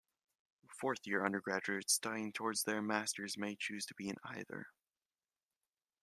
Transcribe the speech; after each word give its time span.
Fourth 0.67 1.05
year 1.05 1.23
undergraduates 1.23 1.93
studying 1.93 2.33
towards 2.33 2.63
their 2.63 2.81
Masters 2.81 3.37
may 3.37 3.55
choose 3.55 3.85
to 3.85 3.93
be 3.93 4.09
in 4.09 4.15
either. 4.23 4.65